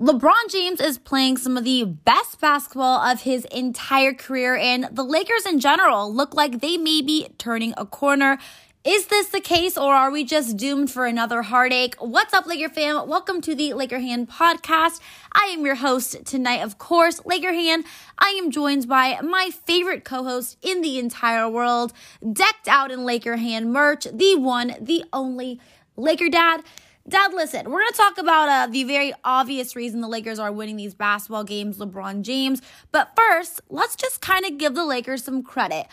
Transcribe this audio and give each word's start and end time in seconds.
LeBron 0.00 0.48
James 0.48 0.80
is 0.80 0.96
playing 0.96 1.36
some 1.38 1.56
of 1.56 1.64
the 1.64 1.82
best 1.82 2.40
basketball 2.40 3.00
of 3.00 3.22
his 3.22 3.44
entire 3.46 4.14
career, 4.14 4.54
and 4.54 4.88
the 4.92 5.02
Lakers 5.02 5.44
in 5.44 5.58
general 5.58 6.14
look 6.14 6.36
like 6.36 6.60
they 6.60 6.76
may 6.76 7.02
be 7.02 7.26
turning 7.36 7.74
a 7.76 7.84
corner. 7.84 8.38
Is 8.84 9.06
this 9.06 9.30
the 9.30 9.40
case, 9.40 9.76
or 9.76 9.92
are 9.92 10.12
we 10.12 10.22
just 10.22 10.56
doomed 10.56 10.88
for 10.88 11.04
another 11.04 11.42
heartache? 11.42 11.96
What's 11.98 12.32
up, 12.32 12.46
Laker 12.46 12.68
fam? 12.68 13.08
Welcome 13.08 13.40
to 13.40 13.56
the 13.56 13.74
Laker 13.74 13.98
Han 13.98 14.28
podcast. 14.28 15.00
I 15.32 15.46
am 15.46 15.66
your 15.66 15.74
host 15.74 16.24
tonight, 16.24 16.62
of 16.62 16.78
course, 16.78 17.20
Laker 17.24 17.52
Han. 17.52 17.82
I 18.20 18.28
am 18.40 18.52
joined 18.52 18.86
by 18.86 19.18
my 19.20 19.50
favorite 19.50 20.04
co 20.04 20.22
host 20.22 20.58
in 20.62 20.80
the 20.80 21.00
entire 21.00 21.48
world, 21.48 21.92
decked 22.32 22.68
out 22.68 22.92
in 22.92 23.04
Laker 23.04 23.36
Han 23.36 23.72
merch, 23.72 24.06
the 24.12 24.36
one, 24.36 24.76
the 24.80 25.02
only 25.12 25.60
Laker 25.96 26.28
Dad. 26.28 26.62
Dad, 27.08 27.32
listen, 27.32 27.70
we're 27.70 27.80
going 27.80 27.92
to 27.92 27.96
talk 27.96 28.18
about 28.18 28.48
uh, 28.50 28.66
the 28.70 28.84
very 28.84 29.14
obvious 29.24 29.74
reason 29.74 30.02
the 30.02 30.08
Lakers 30.08 30.38
are 30.38 30.52
winning 30.52 30.76
these 30.76 30.92
basketball 30.92 31.42
games, 31.42 31.78
LeBron 31.78 32.20
James. 32.20 32.60
But 32.92 33.12
first, 33.16 33.62
let's 33.70 33.96
just 33.96 34.20
kind 34.20 34.44
of 34.44 34.58
give 34.58 34.74
the 34.74 34.84
Lakers 34.84 35.24
some 35.24 35.42
credit. 35.42 35.86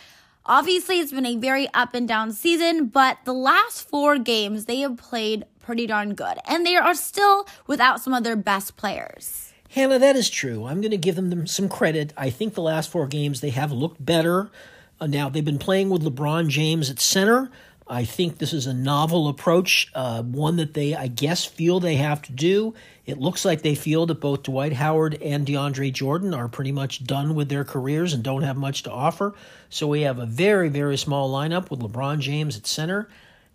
Obviously, 0.45 0.99
it's 0.99 1.13
been 1.13 1.25
a 1.25 1.38
very 1.38 1.70
up 1.73 1.94
and 1.94 2.05
down 2.05 2.34
season, 2.34 2.88
but 2.88 3.20
the 3.23 3.34
last 3.34 3.88
four 3.88 4.17
games 4.17 4.66
they 4.66 4.80
have 4.80 4.98
played 4.98 5.45
pretty 5.62 5.88
darn 5.88 6.16
good. 6.16 6.38
And 6.45 6.66
they 6.66 6.75
are 6.75 6.94
still 6.94 7.47
without 7.66 8.02
some 8.02 8.13
of 8.13 8.25
their 8.25 8.36
best 8.36 8.75
players. 8.75 9.53
Hannah, 9.70 10.00
that 10.00 10.17
is 10.17 10.30
true. 10.30 10.66
I'm 10.66 10.81
going 10.81 10.91
to 10.91 10.97
give 10.97 11.16
them 11.16 11.47
some 11.47 11.70
credit. 11.70 12.13
I 12.17 12.30
think 12.30 12.55
the 12.55 12.61
last 12.61 12.91
four 12.91 13.08
games 13.08 13.39
they 13.39 13.52
have 13.52 13.72
looked 13.72 14.03
better. 14.03 14.52
Uh, 15.00 15.08
now, 15.08 15.30
they've 15.30 15.45
been 15.45 15.59
playing 15.59 15.89
with 15.89 16.03
LeBron 16.03 16.50
James 16.50 16.89
at 16.89 17.00
center. 17.00 17.50
I 17.88 18.03
think 18.03 18.39
this 18.39 18.52
is 18.52 18.66
a 18.66 18.73
novel 18.73 19.27
approach, 19.27 19.91
uh, 19.94 20.23
one 20.23 20.55
that 20.55 20.73
they, 20.73 20.95
I 20.95 21.07
guess, 21.07 21.45
feel 21.45 21.80
they 21.80 21.98
have 21.98 22.21
to 22.23 22.31
do. 22.31 22.73
It 23.05 23.20
looks 23.20 23.45
like 23.45 23.61
they 23.61 23.75
feel 23.75 24.08
that 24.08 24.20
both 24.20 24.41
Dwight 24.41 24.73
Howard 24.73 25.21
and 25.21 25.45
DeAndre 25.45 25.94
Jordan 25.94 26.34
are 26.34 26.48
pretty 26.48 26.71
much 26.71 27.03
done 27.03 27.36
with 27.36 27.50
their 27.50 27.63
careers 27.63 28.13
and 28.13 28.23
don't 28.23 28.41
have 28.41 28.58
much 28.58 28.83
to 28.83 28.91
offer. 28.91 29.36
So 29.69 29.88
we 29.88 30.02
have 30.02 30.17
a 30.17 30.25
very, 30.25 30.69
very 30.69 30.97
small 30.97 31.31
lineup 31.31 31.69
with 31.69 31.80
LeBron 31.80 32.19
James 32.19 32.58
at 32.58 32.66
center. 32.66 33.08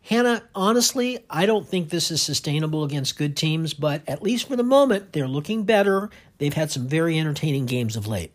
Hannah, 0.03 0.45
honestly, 0.55 1.19
I 1.29 1.47
don't 1.47 1.67
think 1.67 1.91
this 1.91 2.13
is 2.13 2.23
sustainable 2.23 2.85
against 2.85 3.19
good 3.19 3.37
teams, 3.37 3.75
but 3.75 4.03
at 4.09 4.23
least 4.23 4.49
for 4.49 4.55
the 4.55 4.63
moment, 4.63 5.13
they're 5.13 5.29
looking 5.29 5.65
better. 5.65 6.09
They've 6.39 6.55
had 6.55 6.71
some 6.71 6.87
very 6.87 7.19
entertaining 7.19 7.67
games 7.67 7.97
of 7.97 8.07
late. 8.07 8.33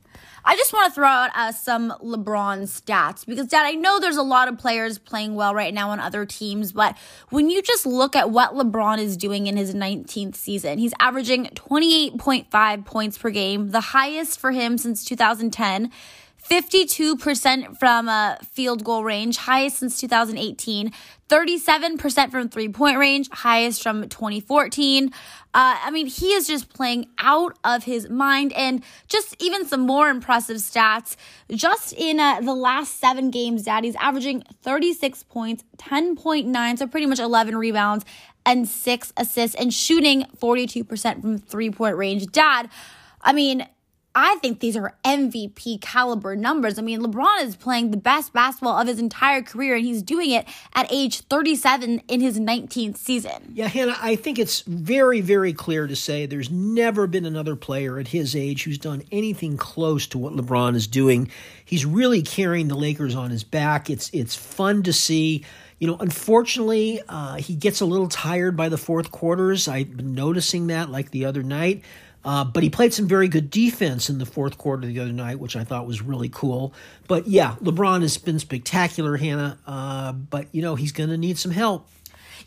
I 0.48 0.56
just 0.56 0.74
want 0.74 0.92
to 0.92 0.94
throw 0.94 1.08
out 1.08 1.32
uh, 1.34 1.52
some 1.52 1.92
LeBron 2.04 2.64
stats 2.64 3.26
because, 3.26 3.48
Dad, 3.48 3.66
I 3.66 3.72
know 3.72 4.00
there's 4.00 4.16
a 4.16 4.22
lot 4.22 4.48
of 4.48 4.60
players 4.60 5.00
playing 5.00 5.34
well 5.34 5.56
right 5.56 5.74
now 5.74 5.90
on 5.90 6.00
other 6.00 6.24
teams, 6.24 6.72
but 6.72 6.96
when 7.30 7.50
you 7.50 7.64
just 7.64 7.88
look 7.88 8.16
at 8.16 8.30
what 8.30 8.54
LeBron 8.54 9.00
is 9.00 9.18
doing 9.18 9.48
in 9.48 9.58
his 9.58 9.74
19th 9.74 10.36
season, 10.36 10.78
he's 10.78 10.94
averaging 11.00 11.46
28.5 11.56 12.86
points 12.86 13.18
per 13.18 13.32
game, 13.32 13.72
the 13.72 13.82
highest 13.82 14.40
for 14.40 14.52
him 14.52 14.78
since 14.78 15.04
2010. 15.04 15.92
52% 16.50 17.78
from 17.80 18.08
a 18.08 18.38
field 18.54 18.84
goal 18.84 19.04
range, 19.04 19.38
highest 19.38 19.80
since 19.80 20.00
2018. 20.00 20.92
37% 21.28 22.30
from 22.30 22.50
three 22.50 22.70
point 22.70 23.00
range, 23.00 23.30
highest 23.32 23.82
from 23.82 24.08
2014. 24.08 25.08
Uh, 25.08 25.12
I 25.54 25.90
mean, 25.90 26.06
he 26.06 26.34
is 26.34 26.46
just 26.46 26.70
playing 26.70 27.08
out 27.18 27.58
of 27.64 27.86
his 27.86 28.10
mind. 28.10 28.54
And 28.54 28.84
just 29.08 29.36
even 29.42 29.66
some 29.66 29.82
more 29.82 30.10
impressive 30.10 30.58
stats. 30.58 31.16
Just 31.50 31.94
in 31.94 32.20
uh, 32.20 32.42
the 32.42 32.54
last 32.54 33.00
seven 33.00 33.32
games, 33.32 33.64
Daddy's 33.64 33.96
averaging 33.96 34.44
36 34.62 35.24
points, 35.24 35.64
10.9, 35.78 36.78
so 36.78 36.86
pretty 36.86 37.08
much 37.08 37.20
11 37.20 37.58
rebounds, 37.58 38.06
and 38.46 38.68
six 38.68 39.12
assists, 39.18 39.56
and 39.56 39.74
shooting 39.74 40.28
42% 40.38 41.22
from 41.22 41.40
three 41.40 41.72
point 41.72 41.98
range. 41.98 42.28
Dad, 42.28 42.70
I 43.22 43.34
mean, 43.34 43.68
I 44.18 44.36
think 44.36 44.62
these 44.62 44.78
are 44.78 44.96
MVP 45.04 45.82
caliber 45.82 46.38
numbers. 46.38 46.80
I 46.80 46.82
mean, 46.82 47.02
LeBron 47.02 47.44
is 47.44 47.58
playing 47.58 47.92
the 47.92 47.98
best 47.98 48.32
basketball 48.32 48.80
of 48.80 48.88
his 48.88 48.98
entire 48.98 49.42
career, 49.42 49.76
and 49.76 49.84
he's 49.84 50.02
doing 50.02 50.32
it 50.32 50.48
at 50.74 50.88
age 50.90 51.20
37 51.22 52.02
in 52.08 52.22
his 52.22 52.40
19th 52.40 52.96
season. 52.96 53.52
Yeah, 53.54 53.68
Hannah, 53.68 53.98
I 54.02 54.16
think 54.16 54.40
it's 54.40 54.62
very, 54.62 55.20
very 55.20 55.52
clear 55.52 55.86
to 55.86 55.98
say 55.98 56.26
there's 56.26 56.50
never 56.50 57.08
been 57.08 57.26
another 57.26 57.58
player 57.58 58.00
at 58.00 58.08
his 58.08 58.38
age 58.38 58.64
who's 58.64 58.78
done 58.78 59.04
anything 59.12 59.58
close 59.58 60.08
to 60.08 60.18
what 60.18 60.34
LeBron 60.34 60.76
is 60.76 60.88
doing. 60.88 61.30
He's 61.66 61.86
really 61.86 62.22
carrying 62.22 62.70
the 62.70 62.76
Lakers 62.76 63.16
on 63.16 63.32
his 63.32 63.44
back. 63.44 63.90
It's 63.90 64.10
it's 64.14 64.36
fun 64.36 64.84
to 64.84 64.94
see. 64.94 65.44
You 65.78 65.88
know, 65.88 65.98
unfortunately, 66.00 67.02
uh, 67.10 67.36
he 67.36 67.54
gets 67.54 67.82
a 67.82 67.86
little 67.86 68.08
tired 68.08 68.56
by 68.56 68.70
the 68.70 68.78
fourth 68.78 69.12
quarters. 69.12 69.68
I've 69.68 69.98
been 69.98 70.16
noticing 70.16 70.68
that, 70.68 70.90
like 70.90 71.12
the 71.12 71.26
other 71.26 71.44
night. 71.44 71.84
Uh, 72.26 72.44
but 72.44 72.64
he 72.64 72.70
played 72.72 72.92
some 72.92 73.08
very 73.08 73.28
good 73.28 73.52
defense 73.52 74.10
in 74.10 74.18
the 74.18 74.26
fourth 74.26 74.58
quarter 74.58 74.88
the 74.88 75.00
other 75.00 75.14
night, 75.14 75.40
which 75.40 75.56
I 75.56 75.64
thought 75.64 75.86
was 75.86 76.02
really 76.02 76.28
cool. 76.28 76.74
But 77.08 77.28
yeah, 77.28 77.56
LeBron 77.62 78.02
has 78.02 78.18
been 78.18 78.40
spectacular, 78.40 79.16
Hannah. 79.16 79.60
Uh, 79.68 80.12
but 80.12 80.48
you 80.52 80.64
know 80.64 80.74
he's 80.76 80.92
going 80.92 81.10
to 81.10 81.18
need 81.18 81.38
some 81.38 81.52
help. 81.52 81.88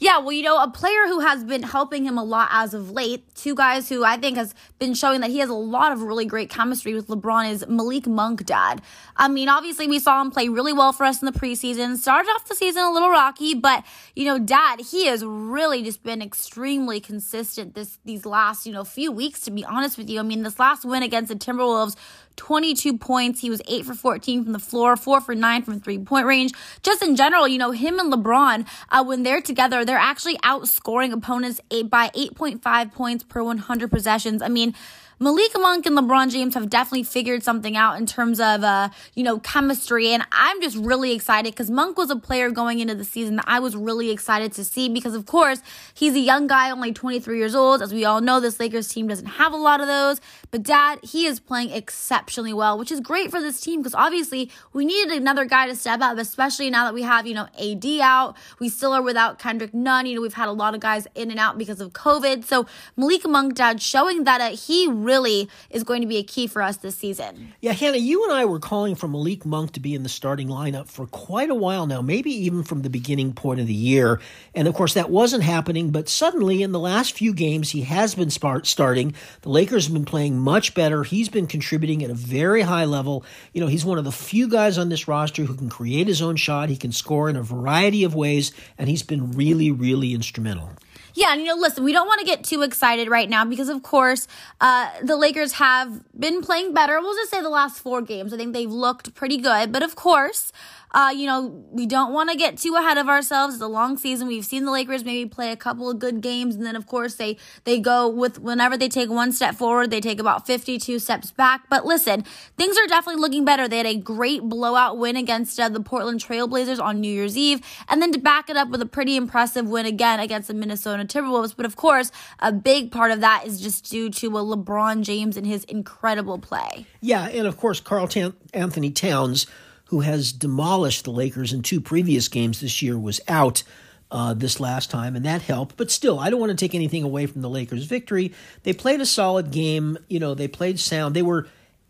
Yeah, 0.01 0.19
well, 0.19 0.33
you 0.33 0.43
know, 0.43 0.63
a 0.63 0.71
player 0.71 1.07
who 1.09 1.21
has 1.21 1.43
been 1.43 1.65
helping 1.65 2.05
him 2.05 2.19
a 2.19 2.23
lot 2.23 2.49
as 2.53 2.73
of 2.73 2.91
late, 2.93 3.35
two 3.35 3.57
guys 3.57 3.89
who 3.89 4.05
I 4.05 4.17
think 4.17 4.37
has 4.37 4.55
been 4.79 4.95
showing 4.95 5.21
that 5.23 5.31
he 5.31 5.39
has 5.39 5.51
a 5.51 5.55
lot 5.55 5.91
of 5.91 6.03
really 6.03 6.25
great 6.25 6.51
chemistry 6.51 6.95
with 6.95 7.09
LeBron 7.09 7.51
is 7.51 7.67
Malik 7.67 8.07
Monk, 8.07 8.45
dad. 8.47 8.81
I 9.17 9.27
mean, 9.27 9.49
obviously 9.49 9.89
we 9.89 9.99
saw 9.99 10.21
him 10.21 10.31
play 10.31 10.49
really 10.49 10.73
well 10.73 10.93
for 10.93 11.05
us 11.05 11.21
in 11.21 11.27
the 11.27 11.33
preseason. 11.33 11.97
Started 11.97 12.29
off 12.31 12.47
the 12.47 12.55
season 12.55 12.85
a 12.85 12.93
little 12.93 13.11
rocky, 13.11 13.55
but 13.55 13.85
you 14.15 14.25
know, 14.25 14.39
dad, 14.39 14.81
he 14.81 15.07
has 15.07 15.25
really 15.25 15.83
just 15.83 16.05
been 16.05 16.23
extremely 16.23 17.01
consistent 17.01 17.75
this 17.75 17.99
these 18.05 18.25
last, 18.25 18.67
you 18.67 18.73
know, 18.73 18.85
few 18.85 19.11
weeks 19.11 19.41
to 19.43 19.51
be 19.51 19.65
honest 19.65 19.99
with 19.99 20.09
you. 20.09 20.21
I 20.21 20.23
mean, 20.23 20.45
this 20.45 20.61
last 20.61 20.85
win 20.85 21.03
against 21.03 21.29
the 21.29 21.35
Timberwolves 21.35 21.97
22 22.39 22.97
points. 22.97 23.41
He 23.41 23.51
was 23.51 23.61
8 23.69 23.85
for 23.85 23.95
14 23.95 24.45
from 24.45 24.53
the 24.53 24.59
floor, 24.59 24.97
4 24.97 25.21
for 25.21 25.35
9 25.35 25.63
from 25.63 25.81
three 25.81 25.99
point 25.99 26.27
range. 26.27 26.53
Just 26.83 27.03
in 27.03 27.17
general, 27.17 27.47
you 27.47 27.59
know, 27.59 27.73
him 27.73 27.99
and 27.99 28.11
LeBron, 28.11 28.67
uh, 28.91 29.05
when 29.05 29.23
they're 29.25 29.43
together, 29.43 29.85
they're 29.85 29.99
actually 29.99 30.39
outscoring 30.39 31.13
opponents 31.13 31.61
by 31.69 32.09
8.5 32.15 32.93
points 32.93 33.25
per 33.25 33.43
100 33.43 33.91
possessions. 33.91 34.41
I 34.41 34.49
mean, 34.49 34.75
Malik 35.21 35.51
Monk 35.59 35.85
and 35.85 35.99
LeBron 35.99 36.31
James 36.31 36.55
have 36.55 36.71
definitely 36.71 37.03
figured 37.03 37.43
something 37.43 37.77
out 37.77 37.99
in 37.99 38.07
terms 38.07 38.39
of, 38.39 38.63
uh, 38.63 38.89
you 39.17 39.25
know, 39.25 39.41
chemistry. 39.41 40.11
And 40.11 40.25
I'm 40.31 40.63
just 40.63 40.77
really 40.77 41.13
excited 41.13 41.53
because 41.53 41.71
Monk 41.73 41.99
was 41.99 42.09
a 42.11 42.17
player 42.17 42.51
going 42.51 42.79
into 42.79 42.95
the 42.95 43.05
season 43.05 43.35
that 43.37 43.45
I 43.49 43.59
was 43.59 43.75
really 43.75 44.11
excited 44.11 44.53
to 44.53 44.65
see 44.65 44.89
because, 44.89 45.17
of 45.17 45.27
course, 45.27 45.61
he's 45.93 46.15
a 46.15 46.21
young 46.21 46.47
guy, 46.47 46.71
only 46.71 46.93
23 46.93 47.37
years 47.37 47.57
old. 47.57 47.83
As 47.83 47.93
we 47.93 48.05
all 48.05 48.21
know, 48.21 48.39
this 48.39 48.61
Lakers 48.61 48.87
team 48.87 49.09
doesn't 49.09 49.27
have 49.27 49.53
a 49.53 49.57
lot 49.57 49.81
of 49.81 49.89
those. 49.89 50.21
But 50.53 50.63
dad, 50.63 51.01
he 51.03 51.27
is 51.27 51.41
playing 51.41 51.71
exceptionally 51.71 52.53
well, 52.53 52.79
which 52.79 52.93
is 52.93 53.01
great 53.01 53.33
for 53.33 53.41
this 53.41 53.61
team 53.61 53.81
because 53.81 53.97
obviously 53.97 54.53
we 54.73 54.85
needed 54.85 55.17
another 55.17 55.47
guy 55.47 55.67
to 55.67 55.75
step 55.75 56.01
up, 56.01 56.17
especially 56.19 56.71
now 56.71 56.85
that 56.85 56.95
we 56.95 57.03
have, 57.03 57.27
you 57.27 57.35
know, 57.35 57.49
AD 57.61 57.85
out. 58.01 58.37
We 58.61 58.69
still 58.69 58.93
are 58.93 59.03
without 59.03 59.41
Kendrick 59.41 59.75
Nunn. 59.75 60.07
You 60.07 60.15
know, 60.15 60.21
we've 60.23 60.35
had 60.35 60.49
a 60.49 60.53
lot 60.53 60.77
of 60.77 60.81
guys 60.81 61.09
in 61.17 61.33
and 61.33 61.41
out 61.41 61.59
because 61.59 61.81
of 61.81 61.93
COVID. 61.93 62.45
So 62.45 62.67
Malik 62.97 63.27
Monk, 63.27 63.57
dad, 63.57 63.83
showing 63.83 64.23
that 64.23 64.41
uh, 64.41 64.51
he 64.51 64.87
is 65.09 65.85
going 65.85 66.01
to 66.03 66.07
be 66.07 66.19
a 66.19 66.23
key 66.23 66.47
for 66.47 66.63
us 66.63 66.77
this 66.79 66.97
season. 66.97 67.55
Yeah, 67.61 67.73
Hannah, 67.73 67.97
you 67.97 68.25
and 68.25 68.33
I 68.33 68.45
were 68.45 68.59
calling 68.59 68.95
for 68.95 69.09
Malik 69.09 69.45
Monk 69.45 69.73
to 69.73 69.81
be 69.81 69.95
in 69.95 70.03
the 70.03 70.09
starting 70.09 70.49
lineup 70.49 70.89
for 70.89 71.07
quite 71.07 71.51
a 71.51 71.55
while 71.55 71.87
now, 71.87 72.03
maybe 72.03 72.31
even 72.31 72.63
from 72.63 72.83
the 72.83 72.91
beginning 72.91 73.33
point 73.33 73.61
of 73.61 73.67
the 73.67 73.75
year. 73.75 74.21
And 74.55 74.69
of 74.69 74.75
course, 74.75 74.95
that 74.95 75.11
wasn't 75.11 75.43
happening, 75.45 75.91
but 75.91 76.09
suddenly 76.09 76.63
in 76.63 76.73
the 76.73 76.79
last 76.79 77.15
few 77.15 77.33
games, 77.33 77.71
he 77.71 77.83
has 77.83 78.15
been 78.15 78.31
starting. 78.31 79.15
The 79.43 79.49
Lakers 79.49 79.87
have 79.87 79.95
been 79.95 80.05
playing 80.05 80.39
much 80.39 80.75
better. 80.75 81.03
He's 81.03 81.29
been 81.29 81.47
contributing 81.47 82.05
at 82.05 82.11
a 82.11 82.15
very 82.15 82.63
high 82.63 82.85
level. 82.85 83.25
You 83.53 83.61
know, 83.61 83.67
he's 83.69 83.85
one 83.85 83.99
of 83.99 84.05
the 84.05 84.13
few 84.13 84.49
guys 84.49 84.79
on 84.79 84.89
this 84.89 85.09
roster 85.09 85.45
who 85.45 85.55
can 85.55 85.69
create 85.69 86.07
his 86.07 86.23
own 86.23 86.37
shot. 86.37 86.69
He 86.69 86.77
can 86.77 86.93
score 86.93 87.29
in 87.29 87.37
a 87.37 87.43
variety 87.43 88.05
of 88.05 88.15
ways, 88.15 88.53
and 88.77 88.89
he's 88.89 89.03
been 89.03 89.33
really, 89.33 89.71
really 89.71 90.13
instrumental. 90.13 90.71
Yeah, 91.19 91.33
and 91.33 91.41
you 91.41 91.49
know, 91.49 91.57
listen, 91.57 91.83
we 91.83 91.93
don't 91.93 92.07
want 92.07 92.21
to 92.21 92.25
get 92.25 92.45
too 92.45 92.63
excited 92.63 93.09
right 93.11 93.29
now 93.29 93.45
because, 93.45 93.69
of 93.69 93.83
course, 93.83 94.29
uh, 94.61 94.89
the 95.03 95.17
Lakers 95.17 95.55
have 95.55 96.01
been 96.17 96.43
playing 96.43 96.75
better. 96.75 97.01
We'll 97.01 97.17
just 97.17 97.33
say 97.33 97.43
the 97.43 97.49
last 97.49 97.81
four 97.81 98.03
games. 98.03 98.33
I 98.33 98.37
think 98.37 98.53
they've 98.53 98.71
looked 98.71 99.17
pretty 99.17 99.39
good. 99.39 99.73
But 99.73 99.83
of 99.83 99.97
course, 99.97 100.53
uh, 100.93 101.13
you 101.15 101.27
know, 101.27 101.65
we 101.71 101.87
don't 101.87 102.13
want 102.13 102.31
to 102.31 102.37
get 102.37 102.57
too 102.57 102.75
ahead 102.75 102.99
of 102.99 103.09
ourselves. 103.09 103.55
It's 103.55 103.63
a 103.63 103.69
long 103.69 103.97
season. 103.99 104.27
We've 104.29 104.45
seen 104.45 104.65
the 104.65 104.71
Lakers 104.71 105.05
maybe 105.05 105.29
play 105.29 105.53
a 105.53 105.57
couple 105.57 105.91
of 105.91 105.99
good 105.99 106.21
games, 106.21 106.55
and 106.55 106.65
then 106.65 106.77
of 106.77 106.87
course 106.87 107.15
they 107.15 107.37
they 107.65 107.79
go 107.79 108.09
with 108.09 108.39
whenever 108.39 108.77
they 108.77 108.89
take 108.89 109.11
one 109.11 109.33
step 109.33 109.55
forward, 109.55 109.91
they 109.91 110.01
take 110.01 110.19
about 110.19 110.47
52 110.47 110.99
steps 110.99 111.31
back. 111.31 111.69
But 111.69 111.85
listen, 111.85 112.25
things 112.57 112.79
are 112.79 112.87
definitely 112.87 113.21
looking 113.21 113.45
better. 113.45 113.69
They 113.69 113.79
had 113.79 113.87
a 113.87 113.97
great 113.97 114.43
blowout 114.43 114.99
win 114.99 115.17
against 115.17 115.61
uh, 115.61 115.69
the 115.69 115.81
Portland 115.81 116.21
Trailblazers 116.21 116.83
on 116.83 117.01
New 117.01 117.13
Year's 117.13 117.37
Eve, 117.37 117.61
and 117.89 118.01
then 118.01 118.13
to 118.13 118.19
back 118.19 118.49
it 118.49 118.57
up 118.57 118.69
with 118.69 118.81
a 118.81 118.87
pretty 118.87 119.17
impressive 119.17 119.69
win 119.69 119.87
again 119.87 120.21
against 120.21 120.49
the 120.49 120.55
Minnesota 120.55 121.05
Timberwolves. 121.05 121.55
But 121.57 121.67
of 121.67 121.77
course, 121.77 122.11
a 122.39 122.53
big 122.53 122.91
part 122.91 123.11
of 123.11 123.21
that 123.21 123.47
is 123.47 123.61
just 123.61 123.91
due 123.91 124.11
to 124.11 124.39
a 124.39 124.41
LeBron 124.41 125.03
James 125.03 125.37
and 125.37 125.47
his 125.47 125.65
incredible 125.65 126.39
play. 126.39 126.87
Yeah, 127.01 127.29
and 127.29 127.47
of 127.47 127.57
course, 127.57 127.81
Karl 127.81 128.09
Anthony 128.55 128.91
Towns 128.91 129.47
who 129.89 130.01
has 130.01 130.33
demolished 130.33 131.05
the 131.05 131.11
Lakers 131.11 131.53
in 131.53 131.63
two 131.63 131.81
previous 131.81 132.29
games 132.29 132.61
this 132.61 132.81
year, 132.81 132.99
was 132.99 133.21
out. 133.29 133.63
uh, 134.11 134.35
this 134.35 134.59
last 134.61 134.91
time, 134.91 135.17
and 135.17 135.25
that 135.25 135.43
helped. 135.43 135.77
But 135.77 135.91
still, 135.91 136.19
I 136.19 136.31
don't 136.31 136.41
want 136.41 136.51
to 136.51 136.57
take 136.57 136.75
anything 136.75 137.03
away 137.05 137.27
from 137.27 137.43
the 137.43 137.51
Lakers' 137.51 137.85
victory. 137.85 138.33
They 138.63 138.73
played 138.73 139.01
a 139.01 139.07
solid 139.07 139.51
game. 139.51 139.99
You 140.09 140.19
know, 140.19 140.35
they 140.35 140.49
played 140.49 140.81
sound. 140.81 141.15
They 141.15 141.23
were 141.23 141.47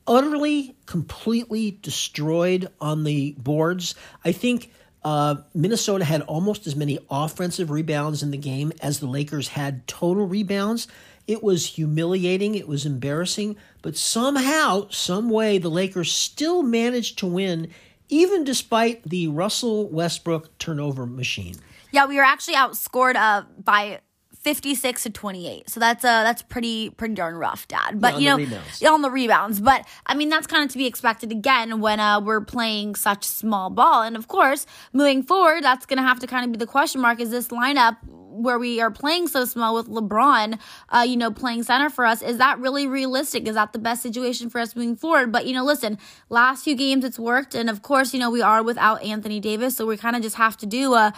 utterly, 0.06 0.76
completely 0.86 1.78
destroyed 1.82 2.68
on 2.80 3.04
the 3.04 3.36
boards. 3.38 3.94
I 4.24 4.32
think 4.32 4.72
uh, 5.04 5.36
Minnesota 5.54 6.04
had 6.04 6.22
almost 6.22 6.66
as 6.66 6.74
many 6.74 6.98
offensive 7.10 7.70
rebounds 7.70 8.22
in 8.22 8.30
the 8.30 8.38
game 8.38 8.72
as 8.82 8.98
the 8.98 9.06
Lakers 9.06 9.48
had 9.48 9.86
total 9.86 10.26
rebounds. 10.26 10.88
It 11.26 11.42
was 11.42 11.66
humiliating. 11.66 12.54
It 12.54 12.66
was 12.66 12.86
embarrassing. 12.86 13.56
But 13.82 13.96
somehow, 13.96 14.88
some 14.90 15.28
way, 15.28 15.58
the 15.58 15.68
Lakers 15.68 16.10
still 16.10 16.62
managed 16.62 17.18
to 17.18 17.26
win, 17.26 17.70
even 18.08 18.44
despite 18.44 19.02
the 19.04 19.28
Russell 19.28 19.88
Westbrook 19.88 20.56
turnover 20.58 21.06
machine. 21.06 21.56
Yeah, 21.90 22.06
we 22.06 22.16
were 22.16 22.22
actually 22.22 22.54
outscored 22.56 23.16
uh, 23.16 23.44
by 23.62 24.00
56 24.48 25.02
to 25.02 25.10
28. 25.10 25.68
So 25.68 25.78
that's 25.78 26.02
uh 26.06 26.22
that's 26.22 26.40
pretty 26.40 26.88
pretty 26.88 27.12
darn 27.12 27.34
rough, 27.34 27.68
dad. 27.68 28.00
But 28.00 28.18
Yeah, 28.18 28.38
you 28.38 28.46
know, 28.46 28.60
yeah, 28.80 28.88
on 28.88 29.02
the 29.02 29.10
rebounds. 29.10 29.60
But 29.60 29.86
I 30.06 30.14
mean 30.14 30.30
that's 30.30 30.46
kind 30.46 30.64
of 30.64 30.70
to 30.70 30.78
be 30.78 30.86
expected 30.86 31.30
again 31.30 31.80
when 31.80 32.00
uh 32.00 32.18
we're 32.22 32.40
playing 32.40 32.94
such 32.94 33.24
small 33.24 33.68
ball. 33.68 34.02
And 34.02 34.16
of 34.16 34.26
course, 34.26 34.64
moving 34.94 35.22
forward, 35.22 35.64
that's 35.64 35.84
going 35.84 35.98
to 35.98 36.02
have 36.02 36.18
to 36.20 36.26
kind 36.26 36.46
of 36.46 36.52
be 36.52 36.56
the 36.56 36.66
question 36.66 37.02
mark 37.02 37.20
is 37.20 37.30
this 37.30 37.48
lineup 37.48 37.98
where 38.06 38.58
we 38.58 38.80
are 38.80 38.90
playing 38.90 39.26
so 39.28 39.44
small 39.44 39.74
with 39.74 39.88
LeBron, 39.88 40.58
uh, 40.88 41.04
you 41.06 41.16
know, 41.16 41.30
playing 41.30 41.64
center 41.64 41.90
for 41.90 42.06
us, 42.06 42.22
is 42.22 42.38
that 42.38 42.58
really 42.58 42.86
realistic? 42.86 43.48
Is 43.48 43.56
that 43.56 43.72
the 43.72 43.80
best 43.80 44.00
situation 44.00 44.48
for 44.48 44.60
us 44.60 44.76
moving 44.76 44.96
forward? 44.96 45.32
But, 45.32 45.46
you 45.46 45.54
know, 45.54 45.64
listen, 45.64 45.98
last 46.30 46.62
few 46.62 46.76
games 46.76 47.04
it's 47.04 47.18
worked. 47.18 47.54
And 47.56 47.68
of 47.68 47.82
course, 47.82 48.14
you 48.14 48.20
know, 48.20 48.30
we 48.30 48.40
are 48.40 48.62
without 48.62 49.02
Anthony 49.02 49.40
Davis. 49.40 49.76
So 49.76 49.86
we 49.86 49.96
kind 49.96 50.14
of 50.14 50.22
just 50.22 50.36
have 50.36 50.56
to 50.58 50.66
do 50.66 50.94
uh, 50.94 51.10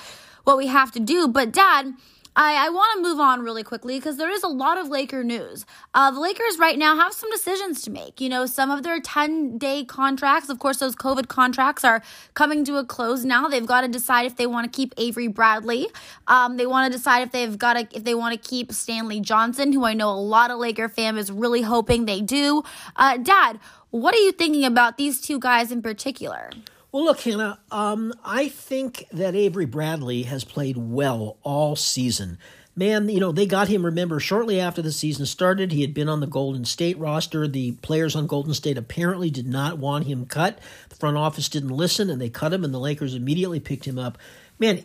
what 0.45 0.57
we 0.57 0.69
have 0.69 0.91
to 0.93 1.01
do. 1.01 1.29
But, 1.29 1.53
Dad, 1.53 1.93
I, 2.37 2.67
I 2.67 2.69
want 2.71 2.97
to 2.97 3.03
move 3.03 3.19
on 3.19 3.43
really 3.43 3.63
quickly 3.63 3.99
because 3.99 4.17
there 4.17 4.31
is 4.31 4.43
a 4.43 4.49
lot 4.49 4.79
of 4.79 4.89
Laker 4.89 5.25
news. 5.25 5.67
Uh, 5.95 6.11
the 6.11 6.21
Lakers 6.21 6.59
right 6.59 6.79
now 6.79 6.97
have 6.97 7.13
some 7.13 7.31
decisions 7.31 7.83
to 7.83 7.91
make. 7.91 8.21
You 8.21 8.29
know, 8.29 8.47
some 8.47 8.71
of 8.71 8.83
their 8.83 9.01
10 9.01 9.59
day 9.59 9.85
contracts, 9.85 10.49
of 10.49 10.59
course, 10.59 10.79
those 10.79 10.95
COVID 10.95 11.29
contracts 11.29 11.85
are 11.85 12.03
coming 12.35 12.65
to 12.67 12.77
a 12.77 12.85
close 12.85 13.25
now. 13.25 13.49
They've 13.49 13.67
got 13.67 13.81
to 13.81 13.89
decide 13.89 14.27
if 14.27 14.37
they 14.37 14.47
want 14.47 14.73
to 14.73 14.77
keep 14.77 14.95
Avery 14.97 15.27
Bradley. 15.27 15.89
Um, 16.29 16.57
they 16.57 16.67
want 16.67 16.91
to 16.91 16.97
decide 16.97 17.23
if 17.23 17.33
they've 17.33 17.59
got 17.59 17.75
to, 17.75 17.89
if 17.97 18.05
they 18.05 18.15
want 18.15 18.41
to 18.41 18.49
keep 18.49 18.73
Stanley 18.73 19.21
Johnson, 19.21 19.73
who 19.73 19.85
I 19.85 19.95
know 19.95 20.11
a 20.11 20.21
lot 20.21 20.51
of 20.51 20.59
Laker 20.59 20.89
fam 20.89 21.19
is 21.19 21.33
really 21.33 21.63
hoping 21.63 22.05
they 22.05 22.21
do. 22.21 22.63
Uh, 22.95 23.17
Dad, 23.17 23.59
what 23.91 24.15
are 24.15 24.19
you 24.19 24.31
thinking 24.31 24.65
about 24.65 24.97
these 24.97 25.21
two 25.21 25.41
guys 25.41 25.73
in 25.73 25.83
particular? 25.83 26.51
Well, 26.93 27.05
look, 27.05 27.21
Hannah, 27.21 27.61
um, 27.71 28.13
I 28.25 28.49
think 28.49 29.07
that 29.13 29.37
Avery 29.37 29.65
Bradley 29.65 30.25
has 30.25 30.43
played 30.43 30.77
well 30.77 31.37
all 31.43 31.77
season. 31.77 32.37
Man, 32.75 33.09
you 33.09 33.21
know, 33.21 33.31
they 33.31 33.47
got 33.47 33.69
him, 33.69 33.85
remember, 33.85 34.19
shortly 34.19 34.61
after 34.61 34.83
the 34.83 34.91
season 34.91 35.27
started. 35.27 35.71
He 35.71 35.83
had 35.83 35.95
been 35.95 36.09
on 36.09 36.21
the 36.21 36.27
Golden 36.27 36.65
State 36.65 36.99
roster. 36.99 37.47
The 37.47 37.73
players 37.83 38.17
on 38.17 38.27
Golden 38.27 38.55
State 38.55 38.79
apparently 38.79 39.31
did 39.31 39.47
not 39.47 39.79
want 39.79 40.07
him 40.07 40.27
cut. 40.27 40.59
The 40.89 40.97
front 40.97 41.17
office 41.17 41.49
didn't 41.49 41.71
listen, 41.71 42.11
and 42.11 42.21
they 42.21 42.29
cut 42.29 42.53
him, 42.53 42.65
and 42.65 42.75
the 42.75 42.79
Lakers 42.81 43.15
immediately 43.15 43.61
picked 43.61 43.85
him 43.85 43.99
up. 43.99 44.19
Man, 44.59 44.85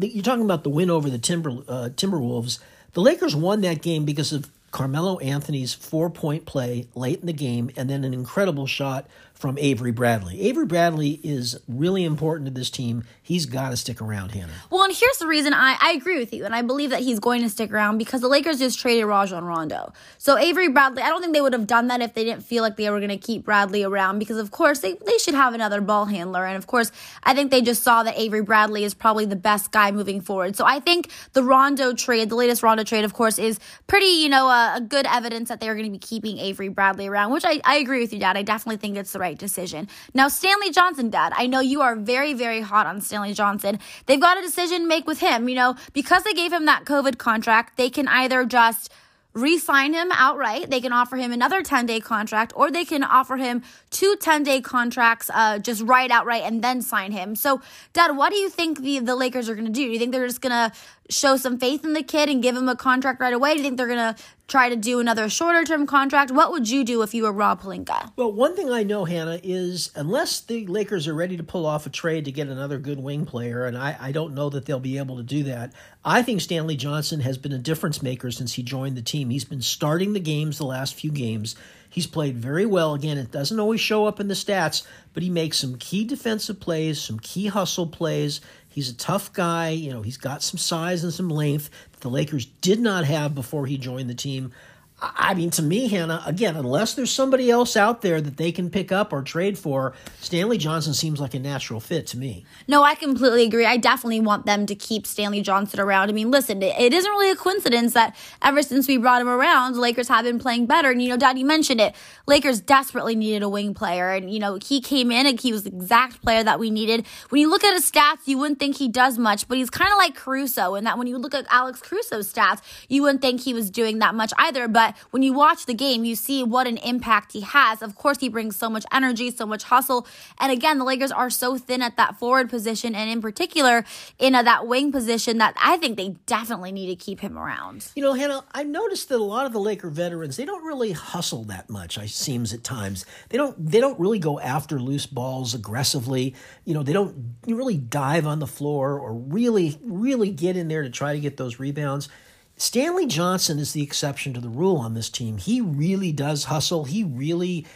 you're 0.00 0.22
talking 0.22 0.44
about 0.44 0.64
the 0.64 0.70
win 0.70 0.90
over 0.90 1.08
the 1.10 1.18
Timber, 1.18 1.50
uh, 1.68 1.90
Timberwolves. 1.94 2.58
The 2.92 3.02
Lakers 3.02 3.36
won 3.36 3.60
that 3.60 3.82
game 3.82 4.04
because 4.04 4.32
of 4.32 4.50
Carmelo 4.76 5.18
Anthony's 5.20 5.72
four 5.72 6.10
point 6.10 6.44
play 6.44 6.86
late 6.94 7.20
in 7.20 7.26
the 7.26 7.32
game 7.32 7.70
and 7.78 7.88
then 7.88 8.04
an 8.04 8.12
incredible 8.12 8.66
shot 8.66 9.06
from 9.32 9.58
Avery 9.58 9.90
Bradley. 9.90 10.40
Avery 10.42 10.64
Bradley 10.64 11.20
is 11.22 11.58
really 11.68 12.04
important 12.04 12.46
to 12.46 12.52
this 12.52 12.70
team. 12.70 13.04
He's 13.22 13.44
got 13.44 13.70
to 13.70 13.76
stick 13.76 14.00
around, 14.00 14.32
Hannah. 14.32 14.52
Well, 14.70 14.84
and 14.84 14.94
here's 14.94 15.18
the 15.18 15.26
reason 15.26 15.52
I, 15.52 15.76
I 15.80 15.92
agree 15.92 16.18
with 16.18 16.32
you, 16.32 16.46
and 16.46 16.54
I 16.54 16.62
believe 16.62 16.88
that 16.90 17.00
he's 17.00 17.18
going 17.18 17.42
to 17.42 17.50
stick 17.50 17.70
around 17.70 17.98
because 17.98 18.22
the 18.22 18.28
Lakers 18.28 18.58
just 18.58 18.78
traded 18.78 19.04
Rajon 19.04 19.44
Rondo. 19.44 19.92
So 20.16 20.38
Avery 20.38 20.68
Bradley, 20.68 21.02
I 21.02 21.08
don't 21.08 21.20
think 21.20 21.34
they 21.34 21.42
would 21.42 21.52
have 21.52 21.66
done 21.66 21.88
that 21.88 22.00
if 22.00 22.14
they 22.14 22.24
didn't 22.24 22.44
feel 22.44 22.62
like 22.62 22.76
they 22.76 22.88
were 22.88 22.98
going 22.98 23.10
to 23.10 23.18
keep 23.18 23.44
Bradley 23.44 23.82
around 23.82 24.18
because, 24.18 24.38
of 24.38 24.50
course, 24.50 24.78
they, 24.78 24.94
they 25.06 25.18
should 25.18 25.34
have 25.34 25.52
another 25.52 25.82
ball 25.82 26.06
handler. 26.06 26.46
And, 26.46 26.56
of 26.56 26.66
course, 26.66 26.90
I 27.22 27.34
think 27.34 27.50
they 27.50 27.60
just 27.60 27.82
saw 27.82 28.02
that 28.04 28.18
Avery 28.18 28.42
Bradley 28.42 28.84
is 28.84 28.94
probably 28.94 29.26
the 29.26 29.36
best 29.36 29.70
guy 29.70 29.90
moving 29.90 30.22
forward. 30.22 30.56
So 30.56 30.64
I 30.64 30.80
think 30.80 31.10
the 31.34 31.42
Rondo 31.42 31.92
trade, 31.92 32.30
the 32.30 32.36
latest 32.36 32.62
Rondo 32.62 32.84
trade, 32.84 33.04
of 33.04 33.12
course, 33.12 33.38
is 33.38 33.60
pretty, 33.86 34.06
you 34.06 34.30
know, 34.30 34.48
uh, 34.48 34.65
a 34.74 34.80
good 34.80 35.06
evidence 35.06 35.48
that 35.48 35.60
they're 35.60 35.74
going 35.74 35.86
to 35.86 35.90
be 35.90 35.98
keeping 35.98 36.38
Avery 36.38 36.68
Bradley 36.68 37.06
around, 37.06 37.32
which 37.32 37.44
I, 37.44 37.60
I 37.64 37.76
agree 37.76 38.00
with 38.00 38.12
you, 38.12 38.18
Dad. 38.18 38.36
I 38.36 38.42
definitely 38.42 38.78
think 38.78 38.96
it's 38.96 39.12
the 39.12 39.18
right 39.18 39.38
decision. 39.38 39.88
Now, 40.14 40.28
Stanley 40.28 40.70
Johnson, 40.70 41.10
Dad, 41.10 41.32
I 41.36 41.46
know 41.46 41.60
you 41.60 41.82
are 41.82 41.96
very, 41.96 42.34
very 42.34 42.60
hot 42.60 42.86
on 42.86 43.00
Stanley 43.00 43.34
Johnson. 43.34 43.78
They've 44.06 44.20
got 44.20 44.38
a 44.38 44.42
decision 44.42 44.82
to 44.82 44.86
make 44.86 45.06
with 45.06 45.20
him. 45.20 45.48
You 45.48 45.54
know, 45.54 45.76
because 45.92 46.22
they 46.24 46.32
gave 46.32 46.52
him 46.52 46.66
that 46.66 46.84
COVID 46.84 47.18
contract, 47.18 47.76
they 47.76 47.90
can 47.90 48.08
either 48.08 48.44
just 48.44 48.92
re-sign 49.36 49.92
him 49.92 50.10
outright. 50.12 50.70
They 50.70 50.80
can 50.80 50.92
offer 50.92 51.16
him 51.16 51.30
another 51.30 51.62
10-day 51.62 52.00
contract, 52.00 52.54
or 52.56 52.70
they 52.70 52.86
can 52.86 53.04
offer 53.04 53.36
him 53.36 53.62
two 53.90 54.16
10-day 54.18 54.62
contracts 54.62 55.30
uh, 55.32 55.58
just 55.58 55.82
right 55.82 56.10
outright 56.10 56.42
and 56.42 56.64
then 56.64 56.80
sign 56.80 57.12
him. 57.12 57.36
So, 57.36 57.60
Dad, 57.92 58.16
what 58.16 58.30
do 58.30 58.36
you 58.36 58.48
think 58.48 58.80
the, 58.80 58.98
the 59.00 59.14
Lakers 59.14 59.50
are 59.50 59.54
going 59.54 59.66
to 59.66 59.72
do? 59.72 59.84
Do 59.84 59.92
you 59.92 59.98
think 59.98 60.12
they're 60.12 60.26
just 60.26 60.40
going 60.40 60.70
to 60.70 60.76
show 61.08 61.36
some 61.36 61.58
faith 61.58 61.84
in 61.84 61.92
the 61.92 62.02
kid 62.02 62.28
and 62.28 62.42
give 62.42 62.56
him 62.56 62.68
a 62.68 62.76
contract 62.76 63.20
right 63.20 63.32
away? 63.32 63.52
Do 63.52 63.58
you 63.58 63.64
think 63.64 63.76
they're 63.76 63.86
going 63.86 64.14
to 64.14 64.22
try 64.48 64.68
to 64.68 64.76
do 64.76 65.00
another 65.00 65.28
shorter-term 65.28 65.86
contract? 65.86 66.30
What 66.30 66.50
would 66.52 66.68
you 66.68 66.84
do 66.84 67.02
if 67.02 67.14
you 67.14 67.24
were 67.24 67.32
Rob 67.32 67.62
Pelinka? 67.62 68.12
Well, 68.16 68.32
one 68.32 68.54
thing 68.54 68.70
I 68.70 68.82
know, 68.82 69.04
Hannah, 69.04 69.40
is 69.42 69.90
unless 69.94 70.40
the 70.40 70.66
Lakers 70.66 71.08
are 71.08 71.14
ready 71.14 71.36
to 71.36 71.42
pull 71.42 71.66
off 71.66 71.86
a 71.86 71.90
trade 71.90 72.24
to 72.26 72.32
get 72.32 72.48
another 72.48 72.78
good 72.78 73.00
wing 73.00 73.26
player, 73.26 73.64
and 73.64 73.76
I, 73.76 73.96
I 74.00 74.12
don't 74.12 74.34
know 74.34 74.48
that 74.50 74.66
they'll 74.66 74.80
be 74.80 74.98
able 74.98 75.16
to 75.16 75.22
do 75.22 75.44
that, 75.44 75.72
I 76.04 76.22
think 76.22 76.40
Stanley 76.40 76.76
Johnson 76.76 77.20
has 77.20 77.38
been 77.38 77.52
a 77.52 77.58
difference 77.58 78.02
maker 78.02 78.30
since 78.30 78.52
he 78.52 78.62
joined 78.62 78.96
the 78.96 79.02
team. 79.02 79.30
He's 79.30 79.44
been 79.44 79.62
starting 79.62 80.12
the 80.12 80.20
games 80.20 80.58
the 80.58 80.64
last 80.64 80.94
few 80.94 81.10
games. 81.10 81.56
He's 81.90 82.06
played 82.06 82.36
very 82.36 82.66
well. 82.66 82.94
Again, 82.94 83.16
it 83.16 83.30
doesn't 83.30 83.58
always 83.58 83.80
show 83.80 84.06
up 84.06 84.20
in 84.20 84.28
the 84.28 84.34
stats, 84.34 84.86
but 85.14 85.22
he 85.22 85.30
makes 85.30 85.58
some 85.58 85.76
key 85.76 86.04
defensive 86.04 86.60
plays, 86.60 87.00
some 87.00 87.18
key 87.18 87.46
hustle 87.46 87.86
plays. 87.86 88.40
He's 88.76 88.90
a 88.90 88.94
tough 88.94 89.32
guy. 89.32 89.70
You 89.70 89.90
know, 89.90 90.02
he's 90.02 90.18
got 90.18 90.42
some 90.42 90.58
size 90.58 91.02
and 91.02 91.10
some 91.10 91.30
length 91.30 91.70
that 91.92 92.00
the 92.02 92.10
Lakers 92.10 92.44
did 92.60 92.78
not 92.78 93.06
have 93.06 93.34
before 93.34 93.64
he 93.64 93.78
joined 93.78 94.10
the 94.10 94.14
team. 94.14 94.52
I 94.98 95.34
mean, 95.34 95.50
to 95.50 95.62
me, 95.62 95.88
Hannah, 95.88 96.22
again, 96.24 96.56
unless 96.56 96.94
there's 96.94 97.10
somebody 97.10 97.50
else 97.50 97.76
out 97.76 98.00
there 98.00 98.18
that 98.18 98.38
they 98.38 98.50
can 98.50 98.70
pick 98.70 98.90
up 98.90 99.12
or 99.12 99.20
trade 99.20 99.58
for, 99.58 99.92
Stanley 100.20 100.56
Johnson 100.56 100.94
seems 100.94 101.20
like 101.20 101.34
a 101.34 101.38
natural 101.38 101.80
fit 101.80 102.06
to 102.08 102.16
me. 102.16 102.46
No, 102.66 102.82
I 102.82 102.94
completely 102.94 103.44
agree. 103.44 103.66
I 103.66 103.76
definitely 103.76 104.20
want 104.20 104.46
them 104.46 104.64
to 104.64 104.74
keep 104.74 105.06
Stanley 105.06 105.42
Johnson 105.42 105.80
around. 105.80 106.08
I 106.08 106.12
mean, 106.12 106.30
listen, 106.30 106.62
it, 106.62 106.94
isn't 106.94 107.10
really 107.10 107.30
a 107.30 107.36
coincidence 107.36 107.92
that 107.92 108.16
ever 108.42 108.62
since 108.62 108.88
we 108.88 108.96
brought 108.96 109.20
him 109.20 109.28
around, 109.28 109.76
Lakers 109.76 110.08
have 110.08 110.24
been 110.24 110.38
playing 110.38 110.64
better. 110.64 110.90
And, 110.90 111.02
you 111.02 111.10
know, 111.10 111.18
Dad, 111.18 111.38
you 111.38 111.44
mentioned 111.44 111.80
it. 111.80 111.94
Lakers 112.26 112.62
desperately 112.62 113.14
needed 113.14 113.42
a 113.42 113.50
wing 113.50 113.74
player. 113.74 114.12
And, 114.12 114.32
you 114.32 114.38
know, 114.38 114.58
he 114.64 114.80
came 114.80 115.10
in 115.10 115.26
and 115.26 115.38
he 115.38 115.52
was 115.52 115.64
the 115.64 115.74
exact 115.74 116.22
player 116.22 116.42
that 116.42 116.58
we 116.58 116.70
needed. 116.70 117.04
When 117.28 117.42
you 117.42 117.50
look 117.50 117.64
at 117.64 117.74
his 117.74 117.90
stats, 117.90 118.20
you 118.24 118.38
wouldn't 118.38 118.58
think 118.58 118.78
he 118.78 118.88
does 118.88 119.18
much, 119.18 119.46
but 119.46 119.58
he's 119.58 119.68
kind 119.68 119.92
of 119.92 119.98
like 119.98 120.14
Caruso 120.14 120.74
in 120.74 120.84
that 120.84 120.96
when 120.96 121.06
you 121.06 121.18
look 121.18 121.34
at 121.34 121.44
Alex 121.50 121.82
Caruso's 121.82 122.32
stats, 122.32 122.62
you 122.88 123.02
wouldn't 123.02 123.20
think 123.20 123.42
he 123.42 123.52
was 123.52 123.70
doing 123.70 123.98
that 123.98 124.14
much 124.14 124.32
either. 124.38 124.68
But 124.68 124.85
when 125.10 125.22
you 125.22 125.32
watch 125.32 125.66
the 125.66 125.74
game, 125.74 126.04
you 126.04 126.14
see 126.14 126.42
what 126.42 126.66
an 126.66 126.76
impact 126.78 127.32
he 127.32 127.40
has. 127.40 127.82
Of 127.82 127.96
course, 127.96 128.18
he 128.18 128.28
brings 128.28 128.56
so 128.56 128.68
much 128.68 128.84
energy, 128.92 129.30
so 129.30 129.46
much 129.46 129.64
hustle. 129.64 130.06
And 130.40 130.52
again, 130.52 130.78
the 130.78 130.84
Lakers 130.84 131.12
are 131.12 131.30
so 131.30 131.58
thin 131.58 131.82
at 131.82 131.96
that 131.96 132.18
forward 132.18 132.50
position, 132.50 132.94
and 132.94 133.10
in 133.10 133.20
particular 133.20 133.84
in 134.18 134.34
uh, 134.34 134.42
that 134.42 134.66
wing 134.66 134.92
position, 134.92 135.38
that 135.38 135.54
I 135.60 135.76
think 135.76 135.96
they 135.96 136.16
definitely 136.26 136.72
need 136.72 136.86
to 136.88 136.96
keep 136.96 137.20
him 137.20 137.38
around. 137.38 137.88
You 137.94 138.02
know, 138.02 138.12
Hannah, 138.12 138.44
I've 138.52 138.66
noticed 138.66 139.08
that 139.08 139.20
a 139.20 139.24
lot 139.24 139.46
of 139.46 139.52
the 139.52 139.60
Laker 139.60 139.90
veterans, 139.90 140.36
they 140.36 140.44
don't 140.44 140.64
really 140.64 140.92
hustle 140.92 141.44
that 141.44 141.68
much, 141.70 141.98
it 141.98 142.10
seems 142.10 142.52
at 142.52 142.64
times. 142.64 143.06
They 143.28 143.38
don't 143.38 143.70
they 143.70 143.80
don't 143.80 143.98
really 143.98 144.18
go 144.18 144.38
after 144.40 144.78
loose 144.80 145.06
balls 145.06 145.54
aggressively. 145.54 146.34
You 146.64 146.74
know, 146.74 146.82
they 146.82 146.92
don't 146.92 147.36
really 147.46 147.76
dive 147.76 148.26
on 148.26 148.38
the 148.38 148.46
floor 148.46 148.98
or 148.98 149.14
really, 149.14 149.78
really 149.84 150.30
get 150.30 150.56
in 150.56 150.68
there 150.68 150.82
to 150.82 150.90
try 150.90 151.12
to 151.12 151.20
get 151.20 151.36
those 151.36 151.58
rebounds. 151.58 152.08
Stanley 152.56 153.06
Johnson 153.06 153.58
is 153.58 153.72
the 153.72 153.82
exception 153.82 154.32
to 154.32 154.40
the 154.40 154.48
rule 154.48 154.76
on 154.76 154.94
this 154.94 155.10
team. 155.10 155.36
He 155.36 155.60
really 155.60 156.10
does 156.10 156.44
hustle. 156.44 156.84
He 156.84 157.04
really, 157.04 157.66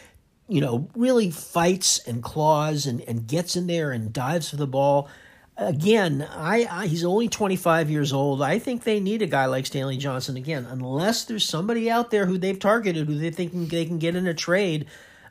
you 0.47 0.59
know, 0.59 0.89
really 0.95 1.29
fights 1.29 1.99
and 1.99 2.23
claws 2.23 2.87
and, 2.87 3.01
and 3.01 3.27
gets 3.27 3.55
in 3.55 3.67
there 3.67 3.91
and 3.91 4.11
dives 4.11 4.49
for 4.49 4.55
the 4.55 4.65
ball. 4.65 5.07
Again, 5.55 6.27
I, 6.31 6.67
I 6.69 6.87
he's 6.87 7.05
only 7.05 7.27
25 7.27 7.91
years 7.91 8.11
old. 8.11 8.41
I 8.41 8.57
think 8.57 8.83
they 8.83 8.99
need 8.99 9.21
a 9.21 9.27
guy 9.27 9.45
like 9.45 9.67
Stanley 9.67 9.97
Johnson 9.97 10.35
again, 10.35 10.65
unless 10.67 11.25
there's 11.25 11.47
somebody 11.47 11.89
out 11.89 12.09
there 12.09 12.25
who 12.25 12.39
they've 12.39 12.57
targeted 12.57 13.07
who 13.07 13.15
they 13.15 13.29
think 13.29 13.69
they 13.69 13.85
can 13.85 13.99
get 13.99 14.15
in 14.15 14.25
a 14.25 14.33
trade. 14.33 14.87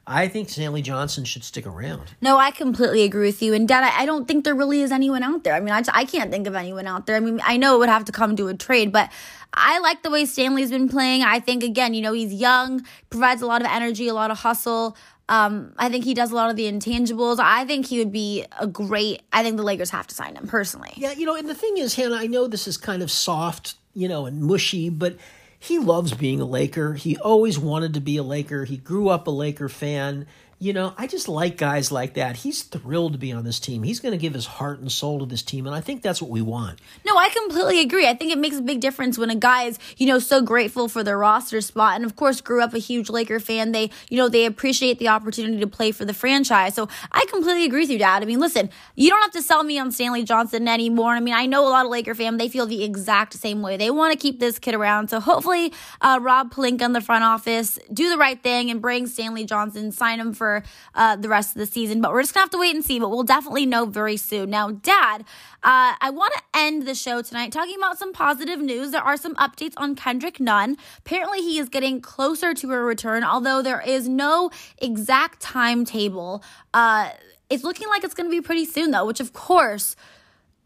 I 0.07 0.29
think 0.29 0.49
Stanley 0.49 0.83
Johnson 0.83 1.25
should 1.25 1.45
stick 1.45 1.67
around. 1.67 2.03
No, 2.21 2.37
I 2.37 2.51
completely 2.51 3.03
agree 3.03 3.27
with 3.27 3.43
you. 3.43 3.55
And 3.55 3.69
Dad, 3.69 3.85
I, 3.85 4.03
I 4.03 4.07
don't 4.07 4.27
think 4.27 4.45
there 4.45 4.55
really 4.55 4.81
is 4.81 4.91
anyone 4.91 5.23
out 5.23 5.45
there. 5.45 5.55
I 5.55 5.61
mean, 5.61 5.73
I, 5.73 5.83
I 5.93 6.05
can't 6.05 6.31
think 6.31 6.47
of 6.47 6.55
anyone 6.55 6.87
out 6.87 7.07
there. 7.07 7.17
I 7.17 7.21
mean, 7.21 7.41
I 7.45 7.57
know 7.57 7.77
it 7.77 7.79
would 7.79 7.89
have 7.89 8.05
to 8.07 8.13
come 8.13 8.35
to 8.37 8.49
a 8.49 8.55
trade, 8.55 8.93
but 8.93 9.11
I 9.53 9.79
like 9.81 10.03
the 10.03 10.11
way 10.11 10.25
Stanley's 10.25 10.71
been 10.71 10.89
playing. 10.89 11.23
I 11.23 11.39
think, 11.39 11.63
again, 11.63 11.95
you 11.95 12.03
know, 12.03 12.13
he's 12.13 12.33
young, 12.33 12.85
provides 13.11 13.43
a 13.43 13.47
lot 13.47 13.61
of 13.61 13.69
energy, 13.69 14.09
a 14.09 14.15
lot 14.15 14.31
of 14.31 14.39
hustle. 14.39 14.97
Um, 15.29 15.75
I 15.79 15.89
think 15.89 16.05
he 16.05 16.13
does 16.13 16.33
a 16.33 16.35
lot 16.35 16.51
of 16.51 16.57
the 16.57 16.65
intangibles. 16.65 17.39
I 17.39 17.65
think 17.65 17.87
he 17.87 18.01
would 18.01 18.11
be 18.11 18.45
a 18.59 18.67
great. 18.67 19.23
I 19.33 19.45
think 19.45 19.59
the 19.59 19.63
Lakers 19.63 19.91
have 19.91 20.09
to 20.09 20.15
sign 20.15 20.35
him 20.35 20.49
personally. 20.49 20.93
Yeah, 20.97 21.13
you 21.13 21.25
know, 21.25 21.37
and 21.37 21.49
the 21.49 21.55
thing 21.55 21.77
is, 21.77 21.95
Hannah, 21.95 22.17
I 22.17 22.27
know 22.27 22.49
this 22.49 22.67
is 22.67 22.77
kind 22.77 23.01
of 23.01 23.13
soft, 23.13 23.77
you 23.95 24.09
know, 24.09 24.27
and 24.27 24.43
mushy, 24.43 24.89
but 24.89 25.17
he 25.63 25.79
loves 25.79 26.15
being 26.15 26.41
a 26.41 26.47
Laker. 26.47 26.95
He 26.95 27.19
always 27.19 27.59
wanted 27.59 27.93
to 27.95 28.01
be 28.01 28.17
a 28.17 28.23
Laker. 28.23 28.65
He 28.65 28.79
grew 28.79 29.11
up 29.11 29.27
a 29.27 29.31
Laker 29.31 29.69
fan 29.69 30.27
you 30.63 30.75
know, 30.75 30.93
I 30.99 31.07
just 31.07 31.27
like 31.27 31.57
guys 31.57 31.91
like 31.91 32.15
that. 32.15 32.37
He's 32.37 32.63
thrilled 32.63 33.13
to 33.13 33.19
be 33.19 33.33
on 33.33 33.45
this 33.45 33.59
team. 33.59 33.83
He's 33.83 33.99
going 33.99 34.13
to 34.13 34.19
give 34.19 34.35
his 34.35 34.45
heart 34.45 34.79
and 34.79 34.93
soul 34.93 35.21
to 35.21 35.25
this 35.25 35.41
team, 35.41 35.67
and 35.67 35.75
I 35.75 35.81
think 35.81 36.03
that's 36.03 36.21
what 36.21 36.31
we 36.31 36.43
want. 36.43 36.79
No, 37.07 37.17
I 37.17 37.31
completely 37.31 37.81
agree. 37.81 38.07
I 38.07 38.13
think 38.13 38.31
it 38.31 38.37
makes 38.37 38.59
a 38.59 38.63
big 38.63 38.79
difference 38.79 39.17
when 39.17 39.31
a 39.31 39.35
guy 39.35 39.65
is, 39.65 39.79
you 39.97 40.07
know, 40.07 40.19
so 40.19 40.43
grateful 40.43 40.87
for 40.87 41.03
their 41.03 41.17
roster 41.17 41.63
spot, 41.63 41.97
and 41.97 42.05
of 42.05 42.15
course, 42.15 42.43
grew 42.43 42.63
up 42.63 42.75
a 42.75 42.79
huge 42.79 43.09
Laker 43.09 43.41
fan. 43.41 43.73
They, 43.73 43.91
you 44.11 44.19
know, 44.19 44.29
they 44.29 44.45
appreciate 44.45 44.99
the 44.99 45.09
opportunity 45.09 45.59
to 45.61 45.67
play 45.67 45.93
for 45.93 46.05
the 46.05 46.13
franchise. 46.13 46.75
So 46.75 46.91
I 47.11 47.25
completely 47.31 47.65
agree 47.65 47.81
with 47.81 47.91
you, 47.91 47.99
Dad. 47.99 48.23
I 48.23 48.27
mean, 48.27 48.39
listen, 48.39 48.69
you 48.97 49.09
don't 49.09 49.23
have 49.23 49.33
to 49.33 49.43
sell 49.43 49.63
me 49.63 49.79
on 49.79 49.91
Stanley 49.91 50.25
Johnson 50.25 50.69
anymore. 50.69 51.13
I 51.13 51.21
mean, 51.21 51.33
I 51.33 51.47
know 51.47 51.67
a 51.67 51.71
lot 51.71 51.87
of 51.87 51.91
Laker 51.91 52.15
fans; 52.15 52.37
they 52.37 52.51
feel 52.51 52.67
the 52.67 52.85
exact 52.85 53.33
same 53.33 53.63
way. 53.63 53.79
They 53.79 53.91
want 53.91 54.13
to 54.13 54.19
keep 54.19 54.41
this 54.41 54.59
kid 54.59 54.75
around. 54.75 55.09
So 55.09 55.21
hopefully, 55.21 55.73
uh, 56.03 56.19
Rob 56.21 56.53
Pelinka 56.53 56.83
in 56.83 56.93
the 56.93 57.01
front 57.01 57.25
office 57.25 57.79
do 57.91 58.11
the 58.11 58.19
right 58.19 58.43
thing 58.43 58.71
and 58.71 58.83
bring 58.83 59.07
Stanley 59.07 59.47
Johnson, 59.47 59.91
sign 59.91 60.21
him 60.21 60.35
for 60.35 60.50
uh, 60.95 61.17
the 61.17 61.29
rest 61.29 61.55
of 61.55 61.61
the 61.61 61.67
season. 61.67 62.01
But 62.01 62.13
we're 62.13 62.23
just 62.23 62.35
gonna 62.35 62.43
have 62.43 62.51
to 62.51 62.59
wait 62.59 62.75
and 62.75 62.85
see. 62.85 62.99
But 62.99 63.11
we'll 63.11 63.23
definitely 63.23 63.67
know 63.67 63.85
very 63.87 64.17
soon. 64.17 64.51
Now, 64.51 64.71
Dad, 64.71 65.23
uh, 65.63 65.95
I 66.01 66.11
want 66.11 66.33
to 66.35 66.43
end 66.55 66.87
the 66.87 66.95
show 66.95 67.23
tonight 67.23 67.53
talking 67.53 67.77
about 67.77 67.99
some 67.99 68.13
positive 68.13 68.61
news. 68.61 68.91
There 68.93 69.03
are 69.03 69.17
some 69.17 69.35
updates 69.37 69.75
on 69.77 69.95
Kendrick 69.95 70.41
Nunn. 70.41 70.77
Apparently, 70.99 71.41
he 71.41 71.59
is 71.59 71.69
getting 71.69 72.01
closer 72.01 72.55
to 72.55 72.73
a 72.73 72.79
return, 72.79 73.25
although 73.25 73.63
there 73.63 73.81
is 73.81 74.09
no 74.09 74.51
exact 74.79 75.41
timetable. 75.41 76.43
Uh, 76.73 77.11
it's 77.51 77.65
looking 77.65 77.89
like 77.89 78.05
it's 78.05 78.15
to 78.15 78.31
be 78.31 78.41
pretty 78.41 78.65
soon, 78.65 78.93
though, 78.93 79.05
which 79.05 79.21
of 79.21 79.33
course 79.33 79.97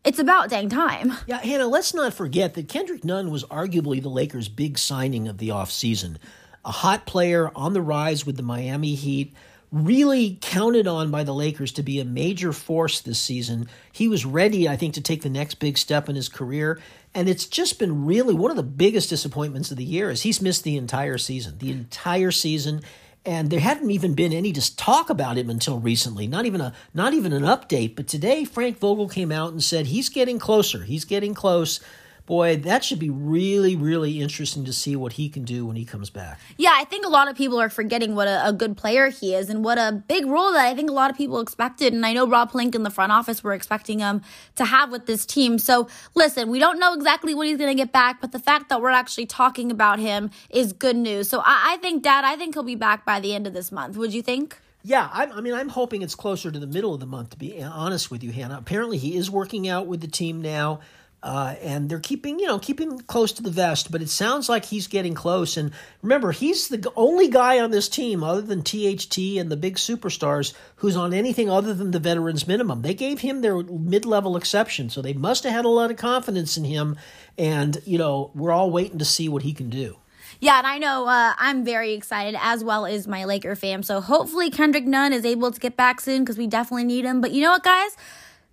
it's 0.04 0.18
about 0.18 0.50
dang 0.50 0.68
time. 0.68 1.14
Yeah, 1.26 1.38
Hannah, 1.38 1.66
let's 1.66 1.94
not 1.94 2.12
forget 2.12 2.54
that 2.54 2.68
Kendrick 2.68 3.04
Nunn 3.04 3.30
was 3.30 3.44
arguably 3.44 4.02
the 4.02 4.10
Lakers' 4.10 4.48
big 4.48 4.78
signing 4.78 5.26
of 5.26 5.38
the 5.38 5.48
offseason. 5.48 6.16
A 6.64 6.70
hot 6.70 7.06
player 7.06 7.50
on 7.54 7.72
the 7.72 7.80
rise 7.80 8.26
with 8.26 8.36
the 8.36 8.42
Miami 8.42 8.94
Heat 8.94 9.34
really 9.74 10.38
counted 10.40 10.86
on 10.86 11.10
by 11.10 11.24
the 11.24 11.34
Lakers 11.34 11.72
to 11.72 11.82
be 11.82 11.98
a 11.98 12.04
major 12.04 12.52
force 12.52 13.00
this 13.00 13.18
season. 13.18 13.68
He 13.90 14.06
was 14.06 14.24
ready, 14.24 14.68
I 14.68 14.76
think, 14.76 14.94
to 14.94 15.00
take 15.00 15.22
the 15.22 15.28
next 15.28 15.56
big 15.56 15.76
step 15.76 16.08
in 16.08 16.14
his 16.14 16.28
career. 16.28 16.80
And 17.12 17.28
it's 17.28 17.46
just 17.46 17.80
been 17.80 18.06
really 18.06 18.34
one 18.34 18.52
of 18.52 18.56
the 18.56 18.62
biggest 18.62 19.10
disappointments 19.10 19.72
of 19.72 19.76
the 19.76 19.84
year 19.84 20.10
is 20.10 20.22
he's 20.22 20.40
missed 20.40 20.62
the 20.62 20.76
entire 20.76 21.18
season. 21.18 21.58
The 21.58 21.72
entire 21.72 22.30
season. 22.30 22.82
And 23.26 23.50
there 23.50 23.60
hadn't 23.60 23.90
even 23.90 24.14
been 24.14 24.32
any 24.32 24.52
just 24.52 24.78
talk 24.78 25.10
about 25.10 25.38
him 25.38 25.50
until 25.50 25.80
recently. 25.80 26.28
Not 26.28 26.46
even 26.46 26.60
a 26.60 26.72
not 26.92 27.12
even 27.12 27.32
an 27.32 27.42
update. 27.42 27.96
But 27.96 28.06
today 28.06 28.44
Frank 28.44 28.78
Vogel 28.78 29.08
came 29.08 29.32
out 29.32 29.50
and 29.50 29.62
said 29.62 29.86
he's 29.86 30.08
getting 30.08 30.38
closer. 30.38 30.84
He's 30.84 31.04
getting 31.04 31.34
close 31.34 31.80
boy, 32.26 32.56
that 32.56 32.84
should 32.84 32.98
be 32.98 33.10
really, 33.10 33.76
really 33.76 34.20
interesting 34.20 34.64
to 34.64 34.72
see 34.72 34.96
what 34.96 35.14
he 35.14 35.28
can 35.28 35.44
do 35.44 35.66
when 35.66 35.76
he 35.76 35.84
comes 35.84 36.10
back. 36.10 36.40
Yeah, 36.56 36.72
I 36.74 36.84
think 36.84 37.04
a 37.04 37.08
lot 37.08 37.28
of 37.28 37.36
people 37.36 37.60
are 37.60 37.68
forgetting 37.68 38.14
what 38.14 38.28
a, 38.28 38.48
a, 38.48 38.52
good 38.52 38.76
player 38.76 39.08
he 39.08 39.34
is 39.34 39.50
and 39.50 39.64
what 39.64 39.78
a 39.78 39.92
big 39.92 40.24
role 40.26 40.52
that 40.52 40.64
I 40.64 40.74
think 40.74 40.88
a 40.88 40.92
lot 40.92 41.10
of 41.10 41.16
people 41.16 41.40
expected. 41.40 41.92
And 41.92 42.06
I 42.06 42.12
know 42.12 42.26
Rob 42.26 42.52
Pelinka 42.52 42.76
in 42.76 42.82
the 42.82 42.90
front 42.90 43.12
office 43.12 43.44
were 43.44 43.52
expecting 43.52 43.98
him 43.98 44.22
to 44.56 44.64
have 44.64 44.90
with 44.90 45.06
this 45.06 45.26
team. 45.26 45.58
So 45.58 45.88
listen, 46.14 46.50
we 46.50 46.58
don't 46.58 46.78
know 46.78 46.94
exactly 46.94 47.34
when 47.34 47.48
he's 47.48 47.58
going 47.58 47.76
to 47.76 47.80
get 47.80 47.92
back, 47.92 48.20
but 48.20 48.32
the 48.32 48.38
fact 48.38 48.68
that 48.70 48.80
we're 48.80 48.90
actually 48.90 49.26
talking 49.26 49.70
about 49.70 49.98
him 49.98 50.30
is 50.50 50.72
good 50.72 50.96
news. 50.96 51.28
So 51.28 51.40
I, 51.40 51.74
I 51.74 51.76
think, 51.78 52.02
Dad, 52.02 52.24
I 52.24 52.36
think 52.36 52.54
he'll 52.54 52.62
be 52.62 52.74
back 52.74 53.04
by 53.04 53.20
the 53.20 53.34
end 53.34 53.46
of 53.46 53.52
this 53.52 53.70
month. 53.70 53.96
Would 53.96 54.14
you 54.14 54.22
think? 54.22 54.58
Yeah, 54.86 55.08
I, 55.10 55.24
I, 55.24 55.40
mean, 55.40 55.54
I'm 55.54 55.70
hoping 55.70 56.02
it's 56.02 56.14
closer 56.14 56.50
to 56.50 56.58
the 56.58 56.66
middle 56.66 56.92
of 56.92 57.00
the 57.00 57.06
month, 57.06 57.30
to 57.30 57.38
be 57.38 57.62
honest 57.62 58.10
with 58.10 58.22
you, 58.22 58.32
Hannah. 58.32 58.58
Apparently, 58.58 58.98
he 58.98 59.16
is 59.16 59.30
working 59.30 59.66
out 59.66 59.86
with 59.86 60.02
the 60.02 60.08
team 60.08 60.42
now. 60.42 60.80
Uh, 61.24 61.54
and 61.62 61.88
they're 61.88 61.98
keeping, 61.98 62.38
you 62.38 62.46
know, 62.46 62.58
keeping 62.58 62.98
close 62.98 63.32
to 63.32 63.42
the 63.42 63.50
vest, 63.50 63.90
but 63.90 64.02
it 64.02 64.10
sounds 64.10 64.46
like 64.50 64.66
he's 64.66 64.86
getting 64.86 65.14
close. 65.14 65.56
And 65.56 65.70
remember, 66.02 66.32
he's 66.32 66.68
the 66.68 66.92
only 66.96 67.28
guy 67.28 67.60
on 67.60 67.70
this 67.70 67.88
team, 67.88 68.22
other 68.22 68.42
than 68.42 68.60
THT 68.60 69.16
and 69.38 69.50
the 69.50 69.56
big 69.56 69.76
superstars, 69.76 70.52
who's 70.76 70.98
on 70.98 71.14
anything 71.14 71.48
other 71.48 71.72
than 71.72 71.92
the 71.92 71.98
veterans 71.98 72.46
minimum. 72.46 72.82
They 72.82 72.92
gave 72.92 73.20
him 73.20 73.40
their 73.40 73.62
mid-level 73.62 74.36
exception, 74.36 74.90
so 74.90 75.00
they 75.00 75.14
must 75.14 75.44
have 75.44 75.54
had 75.54 75.64
a 75.64 75.70
lot 75.70 75.90
of 75.90 75.96
confidence 75.96 76.58
in 76.58 76.64
him. 76.64 76.98
And 77.38 77.80
you 77.86 77.96
know, 77.96 78.30
we're 78.34 78.52
all 78.52 78.70
waiting 78.70 78.98
to 78.98 79.04
see 79.06 79.26
what 79.26 79.44
he 79.44 79.54
can 79.54 79.70
do. 79.70 79.96
Yeah, 80.40 80.58
and 80.58 80.66
I 80.66 80.76
know 80.76 81.06
uh, 81.06 81.32
I'm 81.38 81.64
very 81.64 81.94
excited 81.94 82.38
as 82.38 82.62
well 82.62 82.84
as 82.84 83.08
my 83.08 83.24
Laker 83.24 83.56
fam. 83.56 83.82
So 83.82 84.02
hopefully 84.02 84.50
Kendrick 84.50 84.84
Nunn 84.84 85.14
is 85.14 85.24
able 85.24 85.50
to 85.50 85.58
get 85.58 85.74
back 85.74 86.02
soon 86.02 86.22
because 86.22 86.36
we 86.36 86.46
definitely 86.46 86.84
need 86.84 87.06
him. 87.06 87.22
But 87.22 87.30
you 87.30 87.40
know 87.40 87.52
what, 87.52 87.62
guys? 87.62 87.96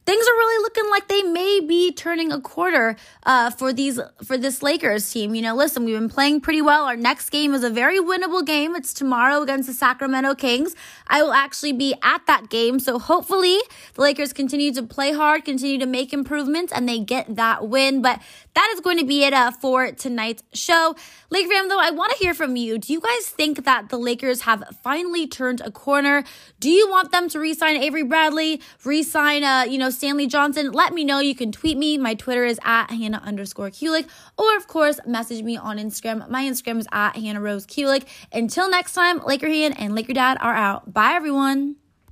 Things 0.05 0.27
are 0.27 0.33
really 0.33 0.63
looking 0.63 0.89
like 0.89 1.07
they 1.07 1.23
may 1.23 1.59
be 1.59 1.91
turning 1.91 2.31
a 2.31 2.41
quarter 2.41 2.95
uh, 3.23 3.51
for 3.51 3.71
these 3.71 3.99
for 4.23 4.37
this 4.37 4.63
Lakers 4.63 5.09
team. 5.11 5.35
You 5.35 5.41
know, 5.41 5.55
listen, 5.55 5.85
we've 5.85 5.97
been 5.97 6.09
playing 6.09 6.41
pretty 6.41 6.61
well. 6.61 6.85
Our 6.85 6.95
next 6.95 7.29
game 7.29 7.53
is 7.53 7.63
a 7.63 7.69
very 7.69 7.99
winnable 7.99 8.45
game. 8.45 8.75
It's 8.75 8.93
tomorrow 8.93 9.41
against 9.41 9.67
the 9.67 9.73
Sacramento 9.73 10.35
Kings. 10.35 10.75
I 11.07 11.21
will 11.21 11.33
actually 11.33 11.73
be 11.73 11.95
at 12.03 12.25
that 12.27 12.49
game, 12.49 12.79
so 12.79 12.99
hopefully 12.99 13.59
the 13.93 14.01
Lakers 14.01 14.33
continue 14.33 14.73
to 14.73 14.83
play 14.83 15.11
hard, 15.11 15.45
continue 15.45 15.77
to 15.77 15.85
make 15.85 16.13
improvements, 16.13 16.73
and 16.73 16.87
they 16.87 16.99
get 16.99 17.35
that 17.35 17.67
win. 17.67 18.01
But 18.01 18.21
that 18.53 18.69
is 18.73 18.81
going 18.81 18.97
to 18.97 19.05
be 19.05 19.23
it 19.23 19.33
uh, 19.33 19.51
for 19.51 19.91
tonight's 19.91 20.43
show. 20.53 20.95
Laker 21.29 21.49
fam, 21.49 21.69
though, 21.69 21.79
I 21.79 21.91
want 21.91 22.11
to 22.13 22.17
hear 22.17 22.33
from 22.33 22.55
you. 22.55 22.77
Do 22.77 22.91
you 22.91 22.99
guys 22.99 23.27
think 23.27 23.63
that 23.65 23.89
the 23.89 23.97
Lakers 23.97 24.41
have 24.41 24.63
finally 24.83 25.27
turned 25.27 25.61
a 25.61 25.71
corner? 25.71 26.23
Do 26.59 26.69
you 26.69 26.89
want 26.89 27.11
them 27.11 27.29
to 27.29 27.39
re-sign 27.39 27.77
Avery 27.77 28.03
Bradley, 28.03 28.61
re-sign, 28.83 29.43
uh, 29.43 29.65
you 29.69 29.77
know, 29.77 29.89
Stanley 29.91 30.27
Johnson? 30.27 30.71
Let 30.71 30.93
me 30.93 31.03
know. 31.03 31.19
You 31.19 31.35
can 31.35 31.51
tweet 31.51 31.77
me. 31.77 31.97
My 31.97 32.13
Twitter 32.13 32.43
is 32.45 32.59
at 32.63 32.91
Hannah 32.91 33.21
underscore 33.25 33.69
Kulik, 33.69 34.07
or 34.37 34.55
of 34.57 34.67
course, 34.67 34.99
message 35.05 35.43
me 35.43 35.57
on 35.57 35.77
Instagram. 35.77 36.29
My 36.29 36.43
Instagram 36.43 36.79
is 36.79 36.87
at 36.91 37.15
Hannah 37.15 37.41
Rose 37.41 37.65
Kulik. 37.65 38.05
Until 38.31 38.69
next 38.69 38.93
time, 38.93 39.21
Laker 39.25 39.47
Han 39.47 39.73
and 39.73 39.95
Laker 39.95 40.13
Dad 40.13 40.37
are 40.41 40.55
out. 40.55 40.93
Bye, 40.93 41.13
everyone. 41.13 41.80